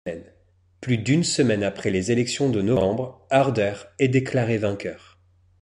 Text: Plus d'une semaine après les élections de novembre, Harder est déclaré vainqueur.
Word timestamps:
Plus 0.81 0.97
d'une 0.97 1.23
semaine 1.23 1.61
après 1.61 1.91
les 1.91 2.11
élections 2.11 2.49
de 2.49 2.63
novembre, 2.63 3.23
Harder 3.29 3.75
est 3.99 4.07
déclaré 4.07 4.57
vainqueur. 4.57 5.19